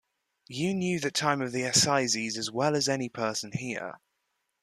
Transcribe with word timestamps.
You 0.47 0.73
knew 0.73 0.99
the 0.99 1.11
Time 1.11 1.43
of 1.43 1.51
the 1.51 1.61
Assizes 1.61 2.35
as 2.35 2.49
well 2.49 2.75
as 2.75 2.89
any 2.89 3.07
Person 3.07 3.51
here. 3.51 3.99